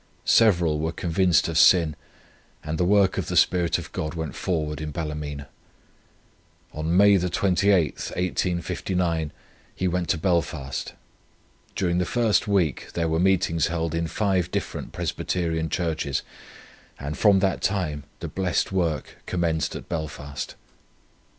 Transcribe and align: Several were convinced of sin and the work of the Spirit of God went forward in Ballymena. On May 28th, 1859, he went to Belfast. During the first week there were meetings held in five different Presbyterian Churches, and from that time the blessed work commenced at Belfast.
Several 0.25 0.79
were 0.79 0.91
convinced 0.91 1.47
of 1.47 1.59
sin 1.59 1.95
and 2.63 2.79
the 2.79 2.83
work 2.83 3.19
of 3.19 3.27
the 3.27 3.37
Spirit 3.37 3.77
of 3.77 3.91
God 3.91 4.15
went 4.15 4.33
forward 4.35 4.81
in 4.81 4.89
Ballymena. 4.91 5.47
On 6.73 6.97
May 6.97 7.15
28th, 7.19 8.09
1859, 8.15 9.31
he 9.75 9.87
went 9.87 10.09
to 10.09 10.17
Belfast. 10.17 10.93
During 11.75 11.99
the 11.99 12.05
first 12.07 12.47
week 12.47 12.93
there 12.95 13.07
were 13.07 13.19
meetings 13.19 13.67
held 13.67 13.93
in 13.93 14.07
five 14.07 14.49
different 14.49 14.91
Presbyterian 14.91 15.69
Churches, 15.69 16.23
and 16.99 17.15
from 17.15 17.37
that 17.37 17.61
time 17.61 18.03
the 18.21 18.27
blessed 18.27 18.71
work 18.71 19.17
commenced 19.27 19.75
at 19.75 19.87
Belfast. 19.87 20.55